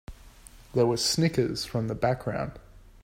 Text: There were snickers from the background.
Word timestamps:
There 0.73 0.87
were 0.87 0.97
snickers 0.97 1.63
from 1.63 1.87
the 1.87 1.93
background. 1.93 2.53